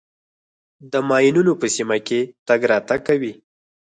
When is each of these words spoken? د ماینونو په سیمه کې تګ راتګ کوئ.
د 0.91 0.93
ماینونو 1.09 1.53
په 1.61 1.67
سیمه 1.75 1.97
کې 2.07 2.19
تګ 2.47 2.61
راتګ 2.71 2.99
کوئ. 3.07 3.33